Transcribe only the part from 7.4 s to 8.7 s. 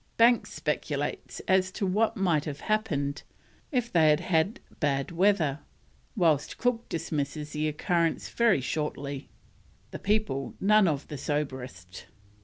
the occurrence very